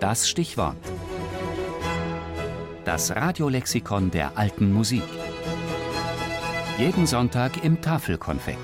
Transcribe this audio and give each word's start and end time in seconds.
Das 0.00 0.28
Stichwort. 0.28 0.76
Das 2.84 3.16
Radiolexikon 3.16 4.10
der 4.10 4.36
alten 4.36 4.70
Musik. 4.72 5.02
Jeden 6.76 7.06
Sonntag 7.06 7.64
im 7.64 7.80
Tafelkonfekt. 7.80 8.58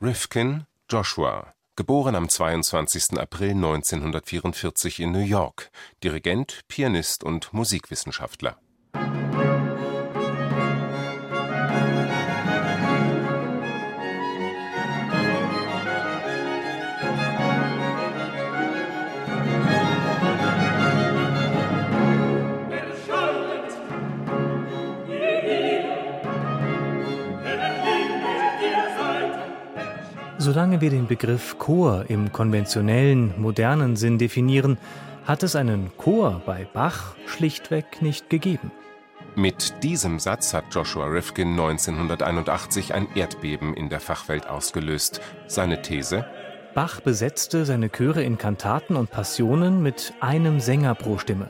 Rifkin 0.00 0.64
Joshua, 0.88 1.52
geboren 1.74 2.14
am 2.14 2.28
22. 2.28 3.18
April 3.18 3.50
1944 3.50 5.00
in 5.00 5.10
New 5.10 5.18
York, 5.18 5.70
Dirigent, 6.04 6.60
Pianist 6.68 7.24
und 7.24 7.52
Musikwissenschaftler. 7.52 8.58
Solange 30.52 30.80
wir 30.80 30.90
den 30.90 31.06
Begriff 31.06 31.58
Chor 31.60 32.06
im 32.08 32.32
konventionellen, 32.32 33.40
modernen 33.40 33.94
Sinn 33.94 34.18
definieren, 34.18 34.78
hat 35.24 35.44
es 35.44 35.54
einen 35.54 35.92
Chor 35.96 36.42
bei 36.44 36.66
Bach 36.72 37.14
schlichtweg 37.24 38.02
nicht 38.02 38.30
gegeben. 38.30 38.72
Mit 39.36 39.84
diesem 39.84 40.18
Satz 40.18 40.52
hat 40.52 40.64
Joshua 40.72 41.06
Rifkin 41.06 41.50
1981 41.50 42.94
ein 42.94 43.06
Erdbeben 43.14 43.74
in 43.74 43.90
der 43.90 44.00
Fachwelt 44.00 44.48
ausgelöst. 44.48 45.20
Seine 45.46 45.82
These? 45.82 46.26
Bach 46.74 46.98
besetzte 46.98 47.64
seine 47.64 47.88
Chöre 47.88 48.24
in 48.24 48.36
Kantaten 48.36 48.96
und 48.96 49.08
Passionen 49.12 49.84
mit 49.84 50.14
einem 50.18 50.58
Sänger 50.58 50.96
pro 50.96 51.18
Stimme. 51.18 51.48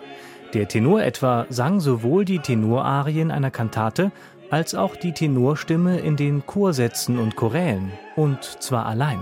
Der 0.52 0.68
Tenor 0.68 1.00
etwa 1.00 1.46
sang 1.48 1.80
sowohl 1.80 2.26
die 2.26 2.40
Tenorarien 2.40 3.30
einer 3.30 3.50
Kantate 3.50 4.12
als 4.50 4.74
auch 4.74 4.96
die 4.96 5.12
Tenorstimme 5.12 5.98
in 6.00 6.16
den 6.16 6.44
Chorsätzen 6.44 7.18
und 7.18 7.36
Chorälen, 7.36 7.92
und 8.16 8.44
zwar 8.44 8.86
allein. 8.86 9.20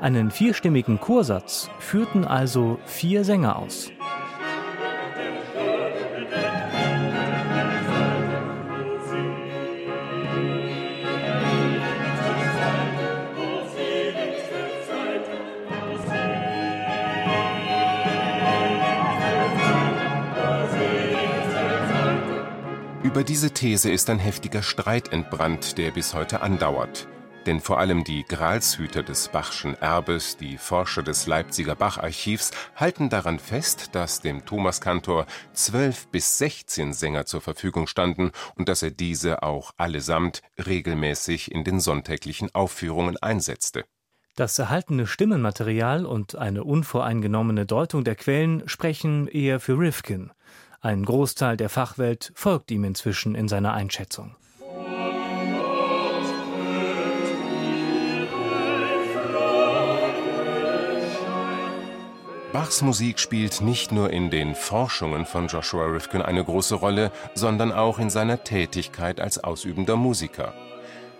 Einen 0.00 0.30
vierstimmigen 0.30 0.98
Chorsatz 0.98 1.70
führten 1.78 2.24
also 2.24 2.78
vier 2.86 3.22
Sänger 3.24 3.56
aus. 3.56 3.92
Über 23.02 23.24
diese 23.24 23.50
These 23.50 23.90
ist 23.90 24.08
ein 24.10 24.20
heftiger 24.20 24.62
Streit 24.62 25.12
entbrannt, 25.12 25.76
der 25.76 25.90
bis 25.90 26.14
heute 26.14 26.40
andauert. 26.40 27.08
Denn 27.46 27.58
vor 27.58 27.80
allem 27.80 28.04
die 28.04 28.22
Gralshüter 28.22 29.02
des 29.02 29.26
Bachschen 29.26 29.74
Erbes, 29.74 30.36
die 30.36 30.56
Forscher 30.56 31.02
des 31.02 31.26
Leipziger 31.26 31.74
Bacharchivs, 31.74 32.52
halten 32.76 33.10
daran 33.10 33.40
fest, 33.40 33.96
dass 33.96 34.20
dem 34.20 34.46
Thomaskantor 34.46 35.26
zwölf 35.52 36.06
bis 36.12 36.38
sechzehn 36.38 36.92
Sänger 36.92 37.26
zur 37.26 37.40
Verfügung 37.40 37.88
standen 37.88 38.30
und 38.54 38.68
dass 38.68 38.84
er 38.84 38.92
diese 38.92 39.42
auch 39.42 39.72
allesamt 39.78 40.40
regelmäßig 40.64 41.50
in 41.50 41.64
den 41.64 41.80
sonntäglichen 41.80 42.54
Aufführungen 42.54 43.16
einsetzte. 43.16 43.84
Das 44.36 44.56
erhaltene 44.60 45.08
Stimmenmaterial 45.08 46.06
und 46.06 46.36
eine 46.36 46.62
unvoreingenommene 46.62 47.66
Deutung 47.66 48.04
der 48.04 48.14
Quellen 48.14 48.62
sprechen 48.66 49.26
eher 49.26 49.58
für 49.58 49.76
Rifkin. 49.76 50.30
Ein 50.84 51.04
Großteil 51.04 51.56
der 51.56 51.68
Fachwelt 51.68 52.32
folgt 52.34 52.72
ihm 52.72 52.82
inzwischen 52.82 53.36
in 53.36 53.46
seiner 53.46 53.72
Einschätzung. 53.72 54.34
Bachs 62.52 62.82
Musik 62.82 63.20
spielt 63.20 63.60
nicht 63.60 63.92
nur 63.92 64.10
in 64.10 64.30
den 64.30 64.56
Forschungen 64.56 65.24
von 65.24 65.46
Joshua 65.46 65.86
Rifkin 65.86 66.20
eine 66.20 66.44
große 66.44 66.74
Rolle, 66.74 67.12
sondern 67.34 67.70
auch 67.70 68.00
in 68.00 68.10
seiner 68.10 68.42
Tätigkeit 68.42 69.20
als 69.20 69.38
ausübender 69.38 69.94
Musiker. 69.94 70.52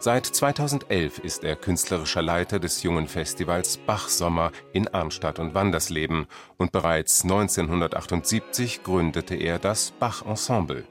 Seit 0.04 0.26
2011 0.26 1.20
ist 1.20 1.44
er 1.44 1.54
künstlerischer 1.54 2.22
Leiter 2.22 2.58
des 2.58 2.82
jungen 2.82 3.06
Festivals 3.06 3.76
Bachsommer 3.76 4.50
in 4.72 4.88
Arnstadt 4.88 5.38
und 5.38 5.54
Wandersleben 5.54 6.26
und 6.56 6.72
bereits 6.72 7.22
1978 7.22 8.82
gründete 8.82 9.36
er 9.36 9.60
das 9.60 9.92
Bach 9.92 10.26
Ensemble. 10.26 10.88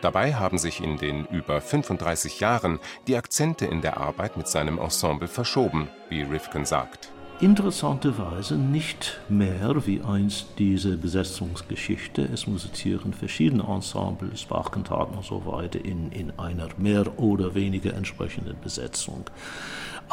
Dabei 0.00 0.34
haben 0.34 0.58
sich 0.58 0.82
in 0.82 0.96
den 0.96 1.26
über 1.26 1.60
35 1.60 2.40
Jahren 2.40 2.80
die 3.06 3.14
Akzente 3.14 3.66
in 3.66 3.82
der 3.82 3.98
Arbeit 3.98 4.36
mit 4.36 4.48
seinem 4.48 4.80
Ensemble 4.80 5.28
verschoben, 5.28 5.88
wie 6.08 6.22
Rifkin 6.22 6.64
sagt 6.64 7.12
interessanterweise 7.40 8.56
nicht 8.56 9.18
mehr 9.28 9.86
wie 9.86 10.02
einst 10.02 10.46
diese 10.58 10.96
Besetzungsgeschichte. 10.96 12.22
Es 12.22 12.46
musizieren 12.46 13.14
verschiedene 13.14 13.64
Ensembles, 13.64 14.44
Bachkantaten 14.44 15.16
und 15.16 15.24
so 15.24 15.44
weiter 15.46 15.82
in, 15.84 16.12
in 16.12 16.38
einer 16.38 16.68
mehr 16.76 17.18
oder 17.18 17.54
weniger 17.54 17.94
entsprechenden 17.94 18.56
Besetzung. 18.62 19.24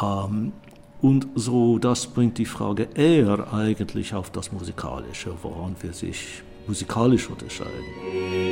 Ähm, 0.02 0.52
und 1.00 1.28
so, 1.34 1.78
das 1.78 2.06
bringt 2.06 2.38
die 2.38 2.46
Frage 2.46 2.88
eher 2.94 3.52
eigentlich 3.52 4.14
auf 4.14 4.30
das 4.30 4.50
Musikalische, 4.50 5.32
woran 5.42 5.76
wir 5.80 5.92
sich 5.92 6.42
musikalisch 6.66 7.30
unterscheiden. 7.30 8.47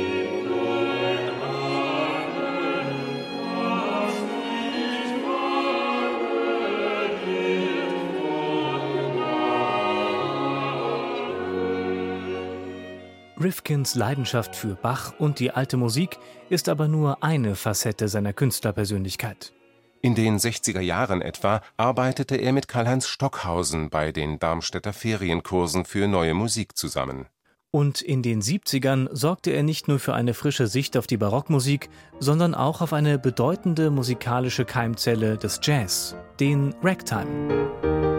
Rifkins 13.39 13.95
Leidenschaft 13.95 14.55
für 14.55 14.75
Bach 14.75 15.13
und 15.19 15.39
die 15.39 15.51
alte 15.51 15.77
Musik 15.77 16.17
ist 16.49 16.69
aber 16.69 16.87
nur 16.87 17.23
eine 17.23 17.55
Facette 17.55 18.07
seiner 18.07 18.33
Künstlerpersönlichkeit. 18.33 19.53
In 20.01 20.15
den 20.15 20.37
60er 20.37 20.79
Jahren 20.79 21.21
etwa 21.21 21.61
arbeitete 21.75 22.35
er 22.35 22.51
mit 22.51 22.67
Karl-Heinz 22.67 23.07
Stockhausen 23.07 23.89
bei 23.89 24.11
den 24.11 24.39
Darmstädter 24.39 24.93
Ferienkursen 24.93 25.85
für 25.85 26.07
neue 26.07 26.33
Musik 26.33 26.77
zusammen. 26.77 27.27
Und 27.69 28.01
in 28.01 28.23
den 28.23 28.41
70ern 28.41 29.09
sorgte 29.11 29.51
er 29.51 29.61
nicht 29.61 29.87
nur 29.87 29.99
für 29.99 30.13
eine 30.13 30.33
frische 30.33 30.67
Sicht 30.67 30.97
auf 30.97 31.05
die 31.05 31.17
Barockmusik, 31.17 31.89
sondern 32.19 32.55
auch 32.55 32.81
auf 32.81 32.93
eine 32.93 33.19
bedeutende 33.19 33.91
musikalische 33.91 34.65
Keimzelle 34.65 35.37
des 35.37 35.59
Jazz, 35.61 36.15
den 36.39 36.73
Ragtime. 36.81 38.16